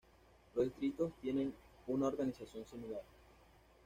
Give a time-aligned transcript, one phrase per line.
[0.55, 1.53] Los distritos tienen
[1.85, 3.03] una organización similar.